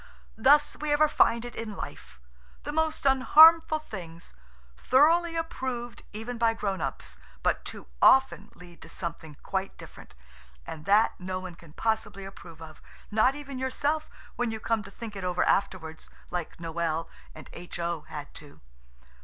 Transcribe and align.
Thus 0.39 0.75
we 0.77 0.91
ever 0.91 1.07
find 1.07 1.45
it 1.45 1.53
in 1.55 1.75
life–the 1.77 2.71
most 2.71 3.05
unharmful 3.05 3.77
things, 3.83 4.33
thoroughly 4.75 5.35
approved 5.35 6.01
even 6.11 6.39
by 6.39 6.55
grow 6.55 6.73
ups, 6.73 7.19
but 7.43 7.63
too 7.63 7.85
often 8.01 8.51
lead 8.55 8.81
to 8.81 8.89
something 8.89 9.37
quite 9.43 9.77
different, 9.77 10.15
and 10.65 10.85
that 10.85 11.13
no 11.19 11.39
one 11.39 11.53
can 11.53 11.73
possibly 11.73 12.25
approve 12.25 12.63
of, 12.63 12.81
not 13.11 13.35
even 13.35 13.59
yourself 13.59 14.09
when 14.37 14.49
you 14.49 14.59
come 14.59 14.81
to 14.81 14.89
think 14.89 15.15
it 15.15 15.23
over 15.23 15.43
afterwards, 15.43 16.09
like 16.31 16.57
Noël 16.57 17.07
and 17.35 17.47
H.O. 17.53 18.01
had 18.07 18.33
to. 18.33 18.59